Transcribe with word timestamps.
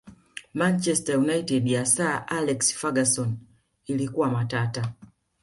manchester 0.53 1.13
united 1.19 1.67
ya 1.67 1.85
sir 1.85 2.25
alex 2.27 2.73
ferguson 2.73 3.37
ilikuwa 3.85 4.31
matata 4.31 4.93